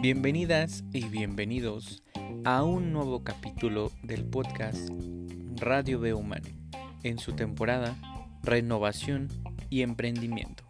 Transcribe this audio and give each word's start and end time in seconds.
Bienvenidas 0.00 0.84
y 0.92 1.08
bienvenidos 1.08 2.02
a 2.44 2.62
un 2.62 2.92
nuevo 2.92 3.24
capítulo 3.24 3.90
del 4.02 4.24
podcast 4.24 4.88
Radio 5.56 5.98
B 5.98 6.14
Humano 6.14 6.46
en 7.02 7.18
su 7.18 7.32
temporada 7.32 7.96
Renovación 8.44 9.28
y 9.68 9.82
Emprendimiento. 9.82 10.62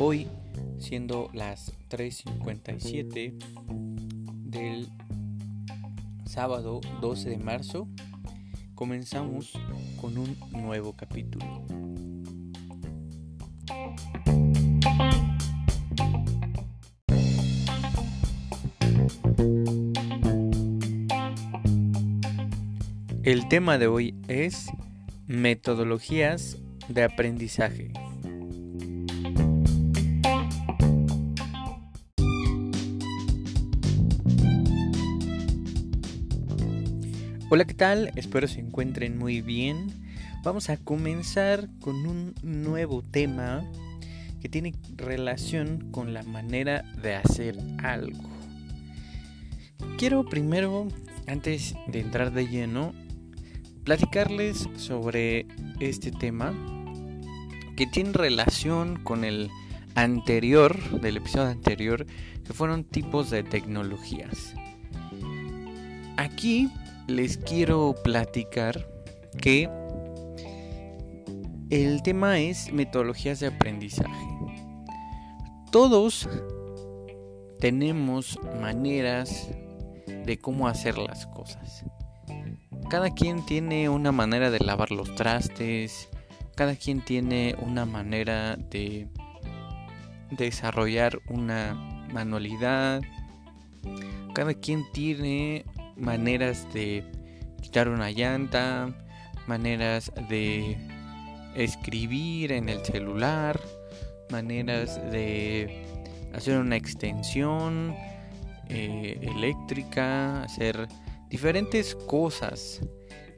Hoy, 0.00 0.26
siendo 0.78 1.30
las 1.32 1.72
3.57 1.88 3.38
del 4.50 4.88
sábado 6.24 6.80
12 7.00 7.30
de 7.30 7.38
marzo, 7.38 7.86
comenzamos 8.74 9.52
con 10.00 10.18
un 10.18 10.36
nuevo 10.50 10.94
capítulo. 10.94 11.64
El 23.24 23.46
tema 23.46 23.78
de 23.78 23.86
hoy 23.86 24.16
es 24.26 24.66
metodologías 25.28 26.58
de 26.88 27.04
aprendizaje. 27.04 27.92
Hola, 37.48 37.64
¿qué 37.64 37.74
tal? 37.74 38.10
Espero 38.16 38.48
se 38.48 38.58
encuentren 38.58 39.16
muy 39.16 39.40
bien. 39.40 39.86
Vamos 40.42 40.68
a 40.68 40.76
comenzar 40.76 41.68
con 41.80 42.04
un 42.06 42.34
nuevo 42.42 43.02
tema 43.02 43.62
que 44.40 44.48
tiene 44.48 44.74
relación 44.96 45.92
con 45.92 46.12
la 46.12 46.24
manera 46.24 46.82
de 47.00 47.14
hacer 47.14 47.56
algo. 47.78 48.28
Quiero 49.96 50.24
primero, 50.24 50.88
antes 51.28 51.76
de 51.86 52.00
entrar 52.00 52.32
de 52.32 52.48
lleno, 52.48 52.92
platicarles 53.84 54.68
sobre 54.76 55.46
este 55.80 56.12
tema 56.12 56.54
que 57.76 57.86
tiene 57.86 58.12
relación 58.12 59.02
con 59.02 59.24
el 59.24 59.50
anterior, 59.94 61.00
del 61.00 61.18
episodio 61.18 61.48
anterior, 61.48 62.06
que 62.44 62.52
fueron 62.52 62.84
tipos 62.84 63.30
de 63.30 63.42
tecnologías. 63.42 64.54
Aquí 66.16 66.70
les 67.08 67.38
quiero 67.38 67.94
platicar 68.04 68.86
que 69.40 69.68
el 71.70 72.02
tema 72.02 72.38
es 72.38 72.72
metodologías 72.72 73.40
de 73.40 73.48
aprendizaje. 73.48 74.26
Todos 75.70 76.28
tenemos 77.58 78.38
maneras 78.60 79.48
de 80.06 80.38
cómo 80.38 80.68
hacer 80.68 80.98
las 80.98 81.26
cosas 81.26 81.84
cada 82.92 83.08
quien 83.08 83.46
tiene 83.46 83.88
una 83.88 84.12
manera 84.12 84.50
de 84.50 84.58
lavar 84.58 84.90
los 84.90 85.14
trastes, 85.14 86.10
cada 86.54 86.76
quien 86.76 87.00
tiene 87.02 87.56
una 87.58 87.86
manera 87.86 88.56
de 88.56 89.08
desarrollar 90.30 91.18
una 91.26 91.72
manualidad, 92.12 93.00
cada 94.34 94.52
quien 94.52 94.84
tiene 94.92 95.64
maneras 95.96 96.70
de 96.74 97.02
quitar 97.62 97.88
una 97.88 98.10
llanta, 98.10 98.94
maneras 99.46 100.12
de 100.28 100.76
escribir 101.54 102.52
en 102.52 102.68
el 102.68 102.84
celular, 102.84 103.58
maneras 104.28 105.00
de 105.10 105.82
hacer 106.34 106.58
una 106.58 106.76
extensión 106.76 107.94
eh, 108.68 109.18
eléctrica, 109.22 110.42
hacer 110.42 110.88
diferentes 111.32 111.94
cosas 111.94 112.82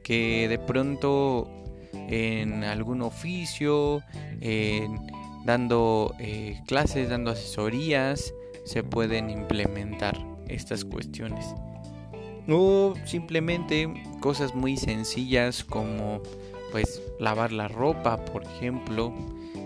que 0.03 0.47
de 0.49 0.59
pronto 0.59 1.49
en 1.93 2.65
algún 2.65 3.01
oficio, 3.01 4.03
dando 5.45 6.13
eh, 6.19 6.59
clases, 6.67 7.09
dando 7.09 7.31
asesorías, 7.31 8.33
se 8.65 8.83
pueden 8.83 9.29
implementar 9.29 10.17
estas 10.49 10.83
cuestiones. 10.83 11.45
O 12.49 12.93
simplemente 13.05 13.91
cosas 14.19 14.53
muy 14.53 14.75
sencillas 14.75 15.63
como 15.63 16.21
pues 16.71 17.01
lavar 17.17 17.53
la 17.53 17.69
ropa, 17.69 18.23
por 18.25 18.43
ejemplo, 18.43 19.13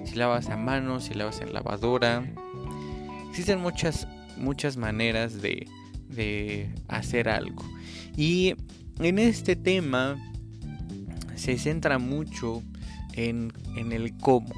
si 0.05 0.15
lavas 0.15 0.49
a 0.49 0.55
mano, 0.55 1.01
si 1.01 1.15
lavas 1.15 1.41
en 1.41 1.51
lavadora. 1.51 2.23
Existen 3.31 3.59
muchas 3.59 4.07
muchas 4.37 4.77
maneras 4.77 5.41
de, 5.41 5.67
de 6.07 6.69
hacer 6.87 7.27
algo. 7.27 7.63
Y 8.15 8.55
en 8.99 9.19
este 9.19 9.55
tema 9.55 10.17
se 11.35 11.57
centra 11.57 11.99
mucho 11.99 12.61
en, 13.13 13.51
el 13.75 14.17
cómo. 14.17 14.53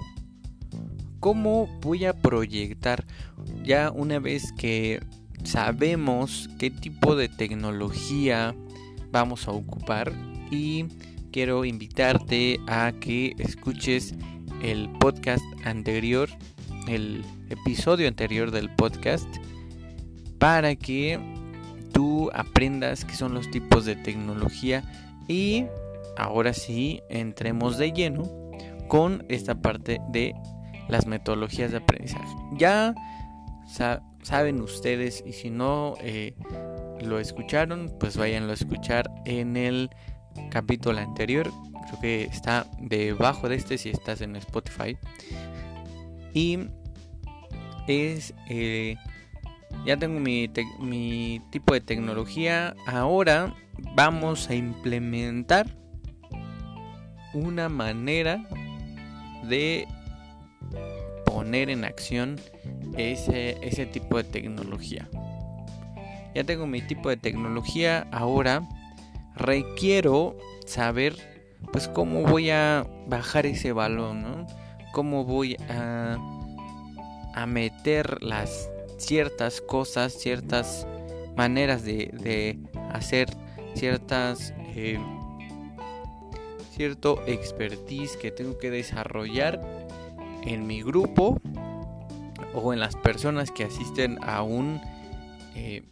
¿Cómo 1.19 1.67
voy 1.81 2.05
a 2.05 2.13
proyectar 2.13 3.05
ya 3.63 3.91
una 3.91 4.19
vez 4.19 4.51
que 4.53 4.99
sabemos 5.43 6.49
qué 6.57 6.71
tipo 6.71 7.15
de 7.15 7.29
tecnología 7.29 8.55
vamos 9.11 9.47
a 9.47 9.51
ocupar? 9.51 10.11
Y 10.49 10.85
quiero 11.31 11.63
invitarte 11.63 12.59
a 12.67 12.93
que 12.99 13.35
escuches 13.37 14.15
el 14.63 14.89
podcast 14.99 15.43
anterior, 15.63 16.29
el 16.87 17.23
episodio 17.49 18.07
anterior 18.07 18.49
del 18.49 18.73
podcast, 18.73 19.27
para 20.39 20.75
que 20.75 21.19
aprendas 22.33 23.05
qué 23.05 23.15
son 23.15 23.33
los 23.33 23.49
tipos 23.51 23.85
de 23.85 23.95
tecnología 23.95 24.83
y 25.27 25.65
ahora 26.17 26.53
sí 26.53 27.01
entremos 27.09 27.77
de 27.77 27.91
lleno 27.91 28.23
con 28.87 29.25
esta 29.29 29.55
parte 29.61 29.99
de 30.09 30.33
las 30.89 31.05
metodologías 31.05 31.71
de 31.71 31.77
aprendizaje. 31.77 32.35
Ya 32.57 32.93
saben 34.23 34.61
ustedes 34.61 35.23
y 35.25 35.33
si 35.33 35.49
no 35.49 35.95
eh, 36.01 36.35
lo 37.01 37.19
escucharon, 37.19 37.91
pues 37.99 38.17
váyanlo 38.17 38.51
a 38.51 38.55
escuchar 38.55 39.09
en 39.25 39.57
el 39.57 39.89
capítulo 40.49 40.99
anterior. 40.99 41.49
Creo 41.87 42.01
que 42.01 42.23
está 42.23 42.67
debajo 42.79 43.49
de 43.49 43.55
este 43.55 43.77
si 43.77 43.89
estás 43.89 44.21
en 44.21 44.35
Spotify. 44.35 44.97
Y 46.33 46.59
es 47.87 48.33
eh, 48.49 48.95
ya 49.85 49.97
tengo 49.97 50.19
mi, 50.19 50.47
tipo 51.49 51.73
de 51.73 51.81
tecnología. 51.81 52.75
Ahora 52.85 53.55
vamos 53.95 54.49
a 54.49 54.55
implementar 54.55 55.67
una 57.33 57.69
manera 57.69 58.45
de 59.47 59.87
poner 61.25 61.69
en 61.69 61.83
acción 61.83 62.39
ese, 62.97 63.85
tipo 63.91 64.17
de 64.17 64.23
tecnología. 64.23 65.09
Ya 66.35 66.43
tengo 66.43 66.67
mi 66.67 66.81
tipo 66.81 67.09
de 67.09 67.17
tecnología. 67.17 68.07
Ahora 68.11 68.67
requiero 69.35 70.37
saber 70.65 71.15
pues 71.71 71.87
cómo 71.87 72.23
voy 72.23 72.49
a 72.49 72.85
bajar 73.07 73.45
ese 73.45 73.71
balón, 73.71 74.21
¿no? 74.21 74.47
Cómo 74.93 75.25
voy 75.25 75.57
a, 75.69 76.17
a 77.33 77.45
meter 77.45 78.21
las 78.21 78.69
ciertas 79.01 79.61
cosas, 79.61 80.13
ciertas 80.13 80.87
maneras 81.35 81.83
de, 81.83 82.59
hacer 82.91 83.29
ciertas 83.73 84.53
eh, 84.75 84.99
cierto 86.71 87.21
expertise 87.25 88.17
que 88.17 88.31
tengo 88.31 88.57
que 88.57 88.69
desarrollar 88.69 89.61
en 90.43 90.67
mi 90.67 90.81
grupo 90.81 91.39
o 92.53 92.73
en 92.73 92.79
las 92.79 92.95
personas 92.95 93.51
que 93.51 93.63
asisten 93.63 94.19
a 94.21 94.41
un 94.41 94.81
eh, 95.55 95.83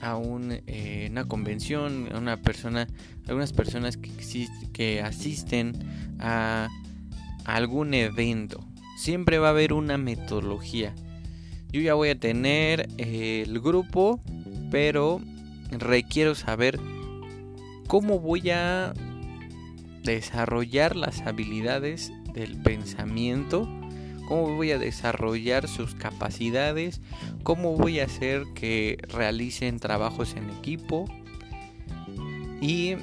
a 0.00 0.18
eh, 0.66 1.08
una 1.10 1.28
convención 1.28 2.08
a 2.12 2.18
una 2.18 2.36
persona 2.38 2.86
algunas 3.28 3.52
personas 3.52 3.96
que 3.96 5.00
asisten 5.00 6.16
a 6.18 6.68
algún 7.44 7.94
evento. 7.94 8.66
Siempre 8.96 9.38
va 9.38 9.48
a 9.48 9.50
haber 9.50 9.72
una 9.72 9.96
metodología 9.98 10.94
yo 11.72 11.80
ya 11.80 11.94
voy 11.94 12.10
a 12.10 12.18
tener 12.18 12.88
eh, 12.98 13.44
el 13.46 13.60
grupo, 13.60 14.20
pero 14.70 15.20
requiero 15.70 16.34
saber 16.34 16.80
cómo 17.86 18.18
voy 18.18 18.50
a 18.50 18.92
desarrollar 20.02 20.96
las 20.96 21.20
habilidades 21.22 22.12
del 22.34 22.60
pensamiento, 22.62 23.68
cómo 24.26 24.54
voy 24.54 24.72
a 24.72 24.78
desarrollar 24.78 25.68
sus 25.68 25.94
capacidades, 25.94 27.00
cómo 27.42 27.76
voy 27.76 28.00
a 28.00 28.04
hacer 28.04 28.44
que 28.54 28.98
realicen 29.08 29.78
trabajos 29.78 30.34
en 30.36 30.50
equipo 30.50 31.04
y 32.60 32.96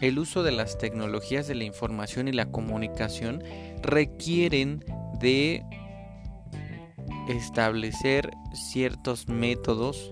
el 0.00 0.18
uso 0.18 0.42
de 0.42 0.52
las 0.52 0.78
tecnologías 0.78 1.46
de 1.46 1.54
la 1.54 1.64
información 1.64 2.28
y 2.28 2.32
la 2.32 2.46
comunicación 2.50 3.42
requieren 3.82 4.84
de 5.20 5.62
establecer 7.30 8.30
ciertos 8.52 9.28
métodos 9.28 10.10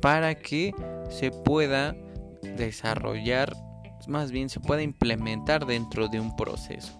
para 0.00 0.34
que 0.34 0.74
se 1.10 1.30
pueda 1.30 1.96
desarrollar, 2.42 3.54
más 4.08 4.30
bien 4.30 4.48
se 4.48 4.60
pueda 4.60 4.82
implementar 4.82 5.66
dentro 5.66 6.08
de 6.08 6.20
un 6.20 6.36
proceso. 6.36 6.96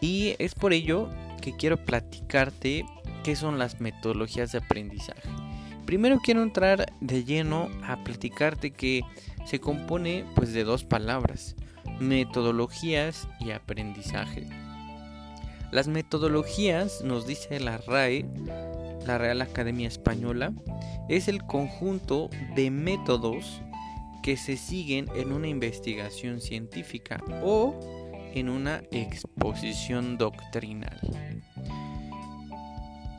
Y 0.00 0.34
es 0.38 0.54
por 0.54 0.72
ello 0.72 1.08
que 1.40 1.56
quiero 1.56 1.84
platicarte 1.84 2.84
qué 3.24 3.36
son 3.36 3.58
las 3.58 3.80
metodologías 3.80 4.52
de 4.52 4.58
aprendizaje. 4.58 5.28
Primero 5.84 6.18
quiero 6.18 6.42
entrar 6.42 6.92
de 7.00 7.24
lleno 7.24 7.68
a 7.84 8.02
platicarte 8.02 8.72
que 8.72 9.02
se 9.46 9.60
compone 9.60 10.24
pues 10.34 10.52
de 10.52 10.64
dos 10.64 10.84
palabras, 10.84 11.54
metodologías 12.00 13.28
y 13.40 13.52
aprendizaje. 13.52 14.65
Las 15.72 15.88
metodologías, 15.88 17.02
nos 17.02 17.26
dice 17.26 17.58
la 17.60 17.78
RAE, 17.78 18.24
la 19.04 19.18
Real 19.18 19.42
Academia 19.42 19.88
Española, 19.88 20.52
es 21.08 21.28
el 21.28 21.42
conjunto 21.42 22.30
de 22.54 22.70
métodos 22.70 23.62
que 24.22 24.36
se 24.36 24.56
siguen 24.56 25.06
en 25.16 25.32
una 25.32 25.48
investigación 25.48 26.40
científica 26.40 27.22
o 27.42 27.78
en 28.34 28.48
una 28.48 28.82
exposición 28.90 30.18
doctrinal. 30.18 31.00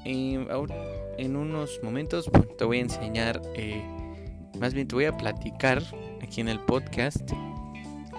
En, 0.05 1.35
unos 1.35 1.79
momentos 1.83 2.29
te 2.57 2.63
voy 2.63 2.77
a 2.77 2.81
enseñar, 2.81 3.41
eh, 3.55 3.83
más 4.57 4.73
bien 4.73 4.87
te 4.87 4.95
voy 4.95 5.05
a 5.05 5.17
platicar 5.17 5.83
aquí 6.21 6.39
en 6.39 6.47
el 6.47 6.61
podcast 6.61 7.29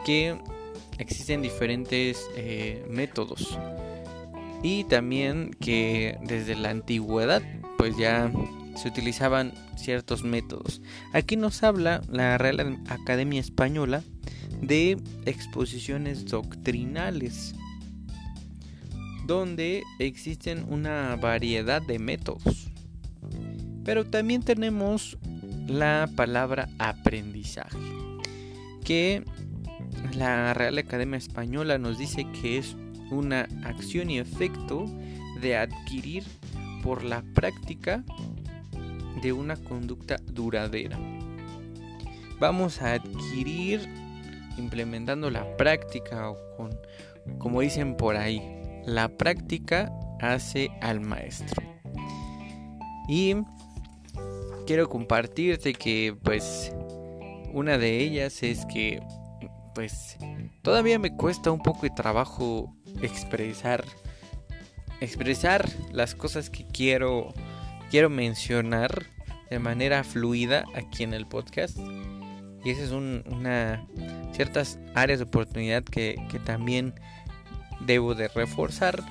que 0.05 0.39
existen 0.99 1.41
diferentes 1.41 2.29
eh, 2.37 2.85
métodos 2.91 3.59
y 4.63 4.85
también 4.85 5.51
que 5.61 6.19
desde 6.25 6.57
la 6.57 6.71
antigüedad 6.71 7.43
pues 7.77 7.97
ya 7.97 8.31
se 8.77 8.89
utilizaban 8.89 9.53
ciertos 9.77 10.25
métodos. 10.25 10.81
Aquí 11.13 11.37
nos 11.37 11.63
habla 11.63 12.03
la 12.09 12.39
Real 12.39 12.79
Academia 12.89 13.41
Española 13.41 14.03
de 14.63 14.99
exposiciones 15.27 16.27
doctrinales, 16.27 17.55
donde 19.27 19.83
existen 19.99 20.65
una 20.69 21.17
variedad 21.17 21.83
de 21.83 21.99
métodos. 21.99 22.69
Pero 23.85 24.05
también 24.05 24.43
tenemos 24.43 25.19
la 25.67 26.09
palabra 26.17 26.69
aprendizaje, 26.79 27.79
que 28.85 29.25
la 30.15 30.55
Real 30.55 30.79
Academia 30.79 31.19
Española 31.19 31.79
nos 31.79 31.99
dice 31.99 32.27
que 32.41 32.59
es 32.59 32.77
una 33.11 33.49
acción 33.65 34.11
y 34.11 34.19
efecto 34.19 34.85
de 35.41 35.57
adquirir 35.57 36.25
por 36.83 37.05
la 37.05 37.23
práctica 37.35 38.05
de 39.23 39.33
una 39.33 39.57
conducta 39.57 40.17
duradera. 40.33 40.99
Vamos 42.39 42.83
a 42.83 42.95
adquirir 42.95 43.89
implementando 44.59 45.31
la 45.31 45.57
práctica 45.57 46.31
o 46.31 46.37
con, 46.57 46.71
como 47.39 47.61
dicen 47.61 47.97
por 47.97 48.17
ahí, 48.17 48.43
la 48.87 49.09
práctica 49.09 49.93
hace 50.21 50.71
al 50.81 51.01
maestro. 51.01 51.63
Y 53.09 53.37
quiero 54.67 54.89
compartirte 54.89 55.73
que 55.73 56.17
pues 56.23 56.73
una 57.53 57.79
de 57.79 57.99
ellas 58.01 58.43
es 58.43 58.67
que 58.67 59.01
pues 59.75 60.17
todavía 60.63 60.99
me 60.99 61.17
cuesta 61.17 61.51
un 61.51 61.63
poco 61.63 61.83
de 61.83 61.91
trabajo 61.91 62.75
expresar 63.03 63.85
expresar 65.01 65.69
las 65.93 66.15
cosas 66.15 66.51
que 66.51 66.67
quiero 66.67 67.33
quiero 67.91 68.11
mencionar 68.11 69.07
de 69.51 69.59
manera 69.59 70.05
fluida 70.05 70.65
aquí 70.75 71.05
en 71.05 71.15
el 71.15 71.27
podcast. 71.27 71.79
Y 72.65 72.71
esas 72.71 72.91
son 72.91 73.25
una 73.31 73.87
ciertas 74.33 74.79
áreas 74.95 75.21
de 75.21 75.25
oportunidad 75.25 75.85
que, 75.85 76.17
que 76.31 76.39
también 76.39 76.95
debo 77.81 78.15
de 78.15 78.29
reforzar 78.29 79.03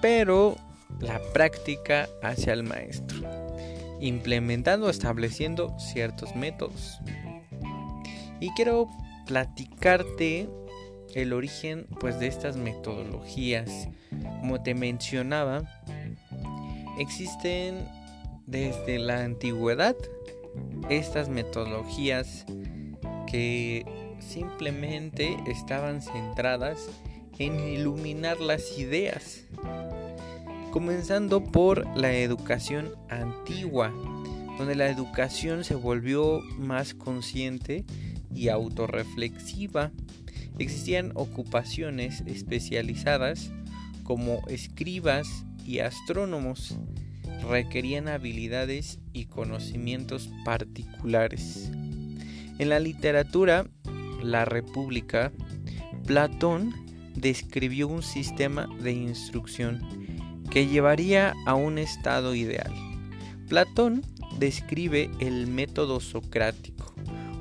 pero 0.00 0.56
la 1.00 1.20
práctica 1.32 2.08
hacia 2.22 2.52
el 2.52 2.62
maestro 2.62 3.22
implementando 4.02 4.90
estableciendo 4.90 5.74
ciertos 5.78 6.34
métodos. 6.34 6.98
Y 8.40 8.50
quiero 8.50 8.90
platicarte 9.26 10.50
el 11.14 11.32
origen 11.32 11.86
pues 12.00 12.18
de 12.18 12.26
estas 12.26 12.56
metodologías. 12.56 13.88
Como 14.40 14.62
te 14.62 14.74
mencionaba, 14.74 15.62
existen 16.98 17.86
desde 18.46 18.98
la 18.98 19.24
antigüedad 19.24 19.96
estas 20.88 21.28
metodologías 21.28 22.44
que 23.26 23.84
simplemente 24.18 25.36
estaban 25.46 26.02
centradas 26.02 26.88
en 27.38 27.58
iluminar 27.60 28.40
las 28.40 28.78
ideas. 28.78 29.44
Comenzando 30.70 31.42
por 31.42 31.86
la 31.96 32.12
educación 32.12 32.94
antigua, 33.08 33.92
donde 34.58 34.74
la 34.74 34.88
educación 34.88 35.64
se 35.64 35.74
volvió 35.74 36.40
más 36.58 36.94
consciente 36.94 37.84
y 38.34 38.48
autorreflexiva. 38.48 39.90
Existían 40.62 41.10
ocupaciones 41.16 42.22
especializadas 42.24 43.50
como 44.04 44.46
escribas 44.46 45.44
y 45.66 45.80
astrónomos. 45.80 46.76
Requerían 47.50 48.06
habilidades 48.06 49.00
y 49.12 49.24
conocimientos 49.24 50.30
particulares. 50.44 51.68
En 52.60 52.68
la 52.68 52.78
literatura, 52.78 53.66
La 54.22 54.44
República, 54.44 55.32
Platón 56.06 56.72
describió 57.16 57.88
un 57.88 58.04
sistema 58.04 58.68
de 58.80 58.92
instrucción 58.92 59.82
que 60.48 60.68
llevaría 60.68 61.34
a 61.44 61.56
un 61.56 61.78
estado 61.78 62.36
ideal. 62.36 62.72
Platón 63.48 64.02
describe 64.38 65.10
el 65.18 65.48
método 65.48 65.98
socrático 65.98 66.94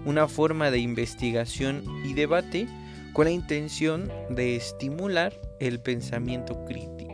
una 0.06 0.28
forma 0.28 0.72
de 0.72 0.80
investigación 0.80 1.84
y 2.04 2.14
debate 2.14 2.68
con 3.14 3.26
la 3.26 3.32
intención 3.32 4.12
de 4.30 4.56
estimular 4.56 5.34
el 5.60 5.80
pensamiento 5.82 6.64
crítico 6.66 7.12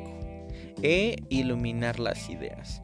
e 0.82 1.16
iluminar 1.30 2.00
las 2.00 2.30
ideas. 2.30 2.82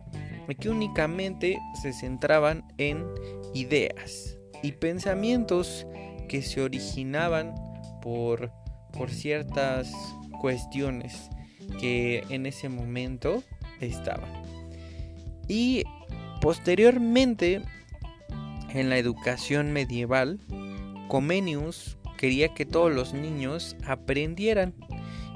Aquí 0.50 0.68
únicamente 0.68 1.58
se 1.82 1.94
centraban 1.94 2.66
en 2.78 3.06
ideas 3.54 4.38
y 4.62 4.74
pensamientos 4.74 5.86
que 6.28 6.42
se 6.42 6.62
originaban 6.62 7.54
por, 8.02 8.52
por 8.92 9.10
ciertas 9.10 9.92
cuestiones 10.42 11.30
que 11.80 12.24
en 12.30 12.46
ese 12.46 12.70
momento 12.70 13.44
estaban. 13.80 14.44
Y 15.48 15.84
posteriormente 16.42 17.62
en 18.74 18.90
la 18.90 18.98
educación 18.98 19.72
medieval, 19.72 20.40
Comenius 21.08 21.98
quería 22.18 22.54
que 22.54 22.66
todos 22.66 22.94
los 22.94 23.14
niños 23.14 23.76
aprendieran 23.86 24.74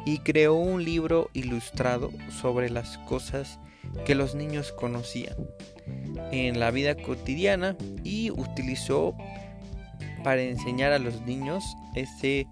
y 0.06 0.20
creó 0.20 0.56
un 0.56 0.84
libro 0.84 1.30
ilustrado 1.34 2.12
sobre 2.42 2.70
las 2.70 2.98
cosas 3.00 3.60
que 4.06 4.16
los 4.16 4.36
niños 4.36 4.72
conocían 4.72 5.36
en 6.32 6.60
la 6.60 6.72
vida 6.72 6.96
cotidiana 6.96 7.76
y 8.04 8.32
utilizó 8.32 9.16
para 10.24 10.42
enseñar 10.42 10.92
a 10.92 11.00
los 11.00 11.22
niños 11.22 11.64
este 11.96 12.48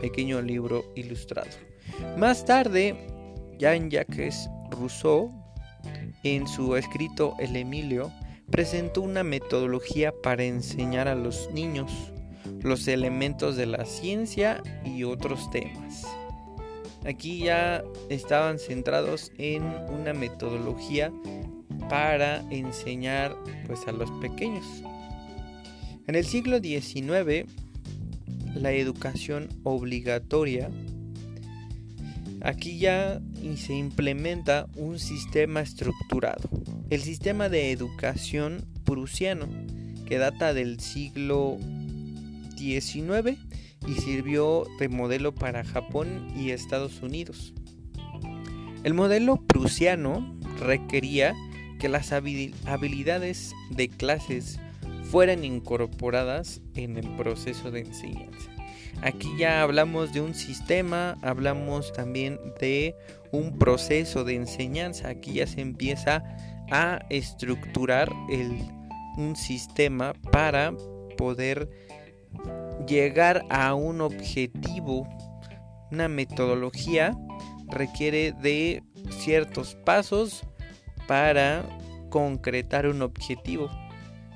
pequeño 0.00 0.40
libro 0.42 0.84
ilustrado. 0.94 1.50
Más 2.16 2.44
tarde, 2.44 2.96
Jean-Jacques 3.58 4.48
Rousseau, 4.70 5.32
en 6.22 6.46
su 6.46 6.76
escrito 6.76 7.34
El 7.38 7.56
Emilio, 7.56 8.12
presentó 8.50 9.02
una 9.02 9.22
metodología 9.22 10.12
para 10.22 10.44
enseñar 10.44 11.08
a 11.08 11.14
los 11.14 11.50
niños 11.52 12.12
los 12.62 12.86
elementos 12.88 13.56
de 13.56 13.66
la 13.66 13.84
ciencia 13.84 14.62
y 14.84 15.04
otros 15.04 15.50
temas. 15.50 16.06
Aquí 17.04 17.38
ya 17.38 17.82
estaban 18.08 18.58
centrados 18.58 19.32
en 19.38 19.62
una 19.88 20.12
metodología 20.12 21.12
para 21.88 22.40
enseñar 22.50 23.36
pues 23.66 23.86
a 23.86 23.92
los 23.92 24.10
pequeños. 24.20 24.66
En 26.06 26.14
el 26.14 26.24
siglo 26.24 26.58
XIX 26.58 27.46
la 28.54 28.72
educación 28.72 29.48
obligatoria 29.62 30.70
aquí 32.42 32.78
ya 32.78 33.20
se 33.56 33.74
implementa 33.74 34.66
un 34.76 34.98
sistema 34.98 35.60
estructurado 35.60 36.50
el 36.90 37.02
sistema 37.02 37.48
de 37.48 37.70
educación 37.70 38.66
prusiano, 38.84 39.46
que 40.06 40.18
data 40.18 40.52
del 40.52 40.80
siglo 40.80 41.56
Y 42.60 43.94
sirvió 43.94 44.64
de 44.78 44.88
modelo 44.88 45.34
para 45.34 45.64
Japón 45.64 46.28
y 46.36 46.50
Estados 46.50 47.00
Unidos. 47.02 47.54
El 48.84 48.94
modelo 48.94 49.36
prusiano 49.46 50.38
requería 50.58 51.34
que 51.78 51.88
las 51.88 52.12
habilidades 52.12 53.54
de 53.70 53.88
clases 53.88 54.60
fueran 55.04 55.44
incorporadas 55.44 56.60
en 56.74 56.96
el 56.96 57.08
proceso 57.16 57.70
de 57.70 57.80
enseñanza. 57.80 58.50
Aquí 59.02 59.28
ya 59.38 59.62
hablamos 59.62 60.12
de 60.12 60.20
un 60.20 60.34
sistema, 60.34 61.16
hablamos 61.22 61.92
también 61.92 62.38
de 62.60 62.94
un 63.32 63.58
proceso 63.58 64.24
de 64.24 64.34
enseñanza. 64.34 65.08
Aquí 65.08 65.34
ya 65.34 65.46
se 65.46 65.62
empieza 65.62 66.22
a 66.70 67.00
estructurar 67.08 68.10
un 69.16 69.36
sistema 69.36 70.12
para 70.30 70.74
poder 71.16 71.68
llegar 72.86 73.44
a 73.50 73.74
un 73.74 74.00
objetivo. 74.00 75.08
Una 75.90 76.08
metodología 76.08 77.16
requiere 77.68 78.32
de 78.32 78.82
ciertos 79.10 79.76
pasos 79.84 80.42
para 81.06 81.64
concretar 82.10 82.86
un 82.86 83.02
objetivo. 83.02 83.70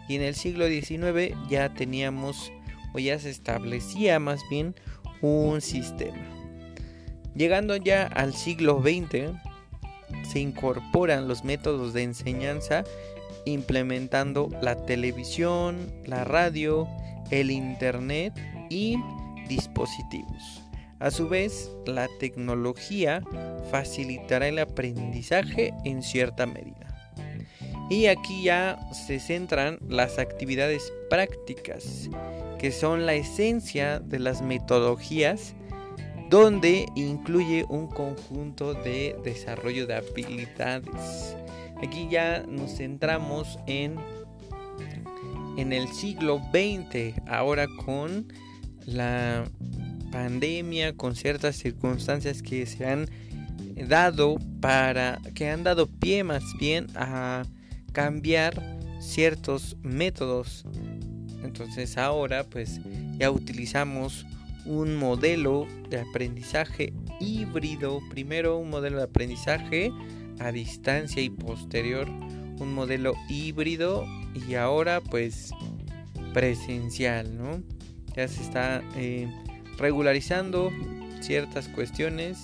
Y 0.09 0.17
en 0.17 0.23
el 0.23 0.35
siglo 0.35 0.67
XIX 0.67 1.37
ya 1.49 1.73
teníamos 1.73 2.53
o 2.95 2.99
ya 2.99 3.19
se 3.19 3.31
establecía 3.31 4.19
más 4.21 4.41
bien 4.51 4.75
un 5.21 5.61
sistema. 5.61 6.19
Llegando 7.35 7.77
ya 7.77 8.07
al 8.07 8.35
siglo 8.35 8.81
XX, 8.81 9.33
se 10.31 10.39
incorporan 10.39 11.27
los 11.27 11.45
métodos 11.45 11.93
de 11.93 12.05
enseñanza 12.05 12.85
implementando 13.45 14.49
la 14.63 14.87
televisión, 14.87 15.93
la 16.07 16.25
radio, 16.25 16.89
el 17.41 17.51
internet 17.51 18.33
y 18.71 18.97
dispositivos. 19.49 20.63
A 21.01 21.11
su 21.11 21.29
vez, 21.29 21.71
la 21.85 22.09
tecnología 22.21 23.23
facilitará 23.71 24.49
el 24.49 24.59
aprendizaje 24.61 25.75
en 25.85 26.03
cierta 26.03 26.47
medida. 26.47 26.85
Y 27.91 28.07
aquí 28.07 28.45
ya 28.45 28.79
se 28.93 29.19
centran 29.19 29.79
las 29.89 30.19
actividades 30.19 30.93
prácticas, 31.11 32.09
que 32.59 32.71
son 32.73 33.05
la 33.05 33.15
esencia 33.15 33.99
de 33.99 34.21
las 34.21 34.41
metodologías, 34.41 35.55
donde 36.31 36.87
incluye 36.95 37.67
un 37.69 37.89
conjunto 37.89 38.73
de 38.73 39.17
desarrollo 39.25 39.87
de 39.87 39.97
habilidades. 39.97 41.37
Aquí 41.83 42.09
ya 42.11 42.45
nos 42.49 42.77
centramos 42.77 43.59
en, 43.67 43.97
en 45.57 45.73
el 45.73 45.89
siglo 45.89 46.41
XX, 46.53 47.15
ahora 47.27 47.67
con 47.85 48.33
la 48.87 49.45
pandemia, 50.11 50.97
con 50.97 51.17
ciertas 51.17 51.57
circunstancias 51.57 52.43
que 52.43 52.67
se 52.67 52.87
han 52.87 53.09
dado 53.89 54.37
para, 54.61 55.21
que 55.35 55.51
han 55.51 55.65
dado 55.65 55.87
pie 55.87 56.25
más 56.25 56.45
bien 56.59 56.87
a 56.95 57.45
cambiar 57.93 58.63
ciertos 59.01 59.77
métodos. 59.83 60.65
Entonces 61.43 61.99
ahora 61.99 62.45
pues 62.45 62.81
ya 63.19 63.31
utilizamos 63.31 64.27
un 64.65 64.97
modelo 64.97 65.67
de 65.91 66.01
aprendizaje 66.01 66.93
híbrido. 67.21 68.01
Primero 68.11 68.59
un 68.59 68.71
modelo 68.71 68.99
de 68.99 69.05
aprendizaje 69.05 69.91
a 70.41 70.53
distancia 70.53 71.23
y 71.23 71.31
posterior 71.31 72.09
un 72.59 72.75
modelo 72.75 73.15
híbrido 73.29 74.05
y 74.49 74.55
ahora 74.55 75.01
pues 75.01 75.51
presencial, 76.33 77.37
¿no? 77.37 77.63
Ya 78.17 78.29
se 78.29 78.43
está 78.43 78.83
eh, 78.97 79.29
regularizando 79.79 80.71
ciertas 81.21 81.69
cuestiones 81.69 82.39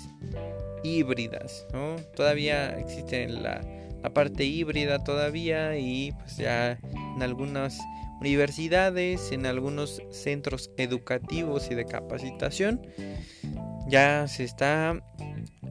híbridas, 0.82 1.66
¿no? 1.72 1.96
Todavía 2.14 2.78
existen 2.78 3.42
la 3.42 3.60
la 4.02 4.12
parte 4.12 4.44
híbrida 4.44 5.02
todavía 5.04 5.76
y 5.76 6.12
pues 6.12 6.36
ya 6.36 6.78
en 6.82 7.22
algunas 7.22 7.78
universidades, 8.20 9.32
en 9.32 9.46
algunos 9.46 10.02
centros 10.10 10.70
educativos 10.76 11.70
y 11.70 11.74
de 11.74 11.86
capacitación 11.86 12.80
ya 13.88 14.26
se 14.28 14.44
está 14.44 15.02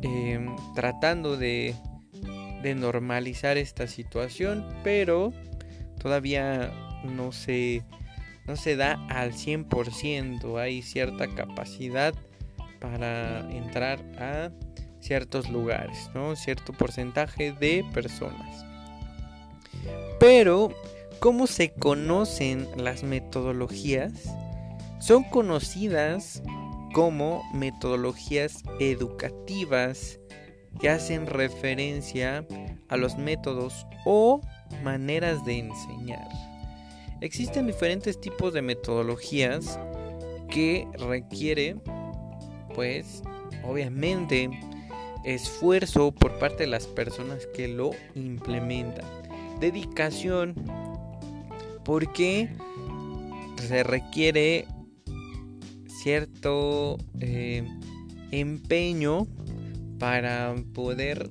em, 0.02 0.56
tratando 0.76 1.38
de, 1.38 1.76
de 2.62 2.76
normalizar 2.76 3.58
esta 3.58 3.88
situación, 3.88 4.66
pero 4.84 5.34
todavía 6.00 6.72
no 7.04 7.32
se, 7.32 7.84
no 8.46 8.56
se 8.56 8.76
da 8.76 8.94
al 9.10 9.34
100%, 9.34 10.60
hay 10.60 10.82
cierta 10.82 11.28
capacidad 11.28 12.14
para 12.80 13.50
entrar 13.52 14.00
a 14.20 14.52
ciertos 15.00 15.50
lugares, 15.50 16.10
¿no? 16.14 16.36
Cierto 16.36 16.74
porcentaje 16.74 17.54
de 17.54 17.86
personas. 17.94 18.66
Pero, 20.20 20.74
¿cómo 21.20 21.48
se 21.48 21.72
conocen 21.72 22.68
las 22.76 23.04
metodologías? 23.04 24.12
Son 25.00 25.24
conocidas 25.24 26.44
como 26.94 27.44
metodologías 27.54 28.64
educativas 28.80 30.20
que 30.80 30.90
hacen 30.90 31.26
referencia 31.26 32.46
a 32.88 32.98
los 32.98 33.18
métodos 33.18 33.86
o 34.06 34.42
maneras 34.84 35.44
de 35.46 35.60
enseñar. 35.60 36.28
Existen 37.22 37.68
diferentes 37.68 38.20
tipos 38.20 38.54
de 38.54 38.62
metodologías 38.62 39.80
que 40.50 40.88
requiere, 40.98 41.76
pues, 42.74 43.24
obviamente, 43.64 44.50
esfuerzo 45.26 46.12
por 46.12 46.40
parte 46.40 46.64
de 46.64 46.68
las 46.68 46.88
personas 46.88 47.46
que 47.48 47.68
lo 47.68 47.92
implementan. 48.16 49.06
Dedicación, 49.60 50.56
porque 51.84 52.50
se 53.68 53.84
requiere 53.84 54.66
cierto 56.02 56.98
eh, 57.20 57.68
empeño 58.32 59.28
para 60.00 60.56
poder 60.74 61.30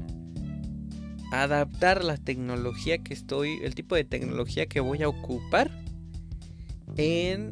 adaptar 1.33 2.05
la 2.05 2.17
tecnología 2.17 2.99
que 2.99 3.15
estoy, 3.15 3.59
el 3.63 3.75
tipo 3.75 3.95
de 3.95 4.05
tecnología 4.05 4.67
que 4.67 4.81
voy 4.81 5.03
a 5.03 5.09
ocupar 5.09 5.71
en 6.97 7.51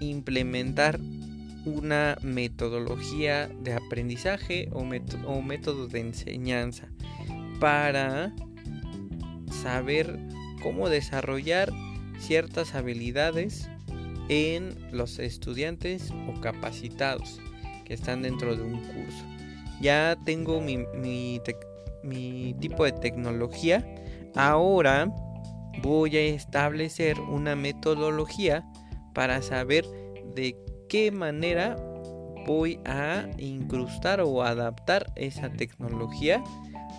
implementar 0.00 1.00
una 1.64 2.16
metodología 2.22 3.48
de 3.48 3.74
aprendizaje 3.74 4.68
o, 4.72 4.84
método, 4.84 5.42
métodos 5.42 5.92
de 5.92 6.00
enseñanza 6.00 6.88
para 7.60 8.32
saber 9.50 10.18
cómo 10.62 10.88
desarrollar 10.88 11.72
ciertas 12.18 12.74
habilidades 12.74 13.68
en 14.28 14.76
los 14.92 15.18
estudiantes 15.18 16.10
o 16.28 16.40
capacitados 16.40 17.40
que 17.84 17.94
están 17.94 18.22
dentro 18.22 18.56
de 18.56 18.62
un 18.62 18.80
curso. 18.80 19.37
Ya 19.80 20.16
tengo 20.24 20.60
mi, 20.60 21.40
tipo 22.60 22.84
de 22.84 22.92
tecnología. 22.92 23.84
Ahora 24.34 25.12
voy 25.82 26.16
a 26.16 26.22
establecer 26.22 27.18
una 27.20 27.54
metodología 27.56 28.64
para 29.14 29.42
saber 29.42 29.84
de 30.34 30.56
qué 30.88 31.10
manera 31.10 31.76
voy 32.46 32.80
a 32.84 33.28
incrustar 33.38 34.20
o 34.20 34.42
adaptar 34.42 35.12
esa 35.16 35.50
tecnología 35.50 36.42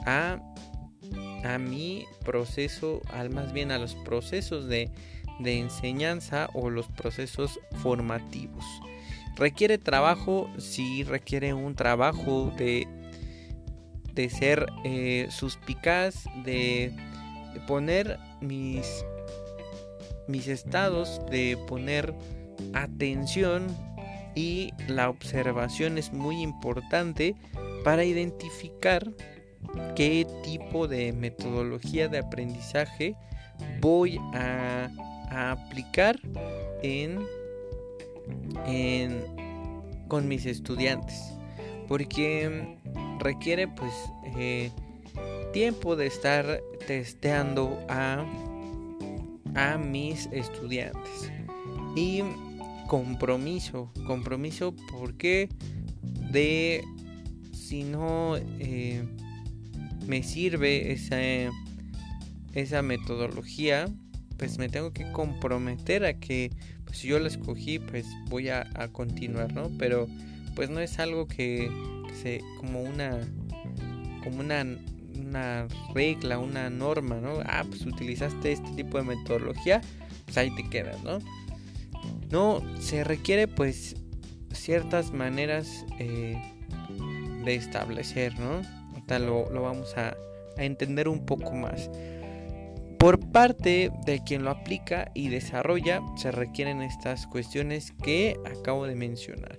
a 0.05 1.57
mi 1.57 2.05
proceso, 2.25 3.01
al 3.11 3.29
más 3.29 3.53
bien 3.53 3.71
a 3.71 3.79
los 3.79 3.95
procesos 3.95 4.67
de, 4.67 4.91
enseñanza 5.43 6.49
o 6.53 6.69
los 6.69 6.87
procesos 6.87 7.59
formativos. 7.81 8.65
Requiere 9.39 9.77
trabajo, 9.77 10.49
sí 10.57 11.03
requiere 11.05 11.53
un 11.53 11.73
trabajo 11.73 12.51
de, 12.57 12.87
de 14.13 14.29
ser 14.29 14.67
eh, 14.83 15.27
suspicaz, 15.31 16.25
de, 16.43 16.93
poner 17.67 18.19
mis, 18.41 19.05
mis 20.27 20.47
estados, 20.47 21.21
de 21.31 21.57
poner 21.67 22.13
atención 22.73 23.67
y 24.35 24.71
la 24.87 25.09
observación 25.09 25.97
es 25.97 26.11
muy 26.11 26.41
importante 26.41 27.35
para 27.83 28.03
identificar 28.03 29.09
qué 29.95 30.27
tipo 30.43 30.87
de 30.87 31.13
metodología 31.13 32.07
de 32.07 32.19
aprendizaje 32.19 33.15
voy 33.79 34.19
a, 34.33 34.89
aplicar 35.31 36.19
en, 36.81 37.19
con 40.07 40.27
mis 40.27 40.45
estudiantes 40.45 41.33
porque 41.87 42.77
requiere 43.19 43.67
pues 43.67 43.93
eh, 44.37 44.71
tiempo 45.53 45.95
de 45.95 46.05
estar 46.05 46.61
testeando 46.85 47.79
a, 47.89 48.25
a 49.55 49.77
mis 49.77 50.27
estudiantes 50.31 51.31
y 51.95 52.21
compromiso. 52.87 53.91
Compromiso 54.05 54.75
porque 54.91 55.49
de 56.31 56.83
si 57.69 57.83
no, 57.83 58.35
eh, 58.37 59.03
me 60.07 60.23
sirve 60.23 60.91
esa, 60.91 61.19
esa 62.53 62.81
metodología, 62.81 63.87
pues 64.37 64.57
me 64.57 64.69
tengo 64.69 64.91
que 64.91 65.11
comprometer 65.11 66.03
a 66.03 66.19
que 66.19 66.51
si 66.91 67.07
yo 67.07 67.19
la 67.19 67.27
escogí, 67.27 67.79
pues 67.79 68.05
voy 68.27 68.49
a, 68.49 68.67
continuar, 68.91 69.53
¿no? 69.53 69.69
Pero 69.77 70.07
pues 70.55 70.69
no 70.69 70.79
es 70.79 70.99
algo 70.99 71.27
que, 71.27 71.69
se 72.21 72.41
como 72.59 72.81
una 72.81 73.19
como 74.23 74.39
una, 74.39 74.65
una 75.15 75.67
regla, 75.93 76.39
una 76.39 76.69
norma, 76.69 77.19
¿no? 77.21 77.39
Ah, 77.45 77.63
pues 77.67 77.85
utilizaste 77.85 78.51
este 78.51 78.69
tipo 78.71 78.97
de 78.97 79.03
metodología, 79.03 79.81
pues 80.25 80.37
ahí 80.37 80.53
te 80.55 80.67
quedas, 80.69 81.01
¿no? 81.03 81.19
No, 82.29 82.61
se 82.81 83.03
requiere 83.03 83.47
pues 83.47 83.95
ciertas 84.51 85.13
maneras 85.13 85.85
eh, 85.99 86.37
de 87.45 87.55
establecer, 87.55 88.37
¿no? 88.39 88.61
Ahorita 88.89 89.19
lo, 89.19 89.49
lo 89.51 89.61
vamos 89.61 89.97
a, 89.97 90.17
a 90.57 90.63
entender 90.63 91.07
un 91.07 91.25
poco 91.25 91.53
más. 91.53 91.89
Por 92.99 93.31
parte 93.31 93.91
de 94.05 94.21
quien 94.23 94.43
lo 94.43 94.51
aplica 94.51 95.09
y 95.13 95.29
desarrolla, 95.29 96.01
se 96.17 96.31
requieren 96.31 96.81
estas 96.81 97.27
cuestiones 97.27 97.93
que 98.03 98.35
acabo 98.45 98.85
de 98.85 98.95
mencionar. 98.95 99.57